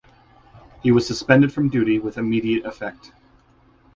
He 0.81 0.91
was 0.91 1.05
suspended 1.05 1.53
from 1.53 1.69
duty 1.69 1.99
with 1.99 2.17
immediate 2.17 2.65
effect. 2.65 3.11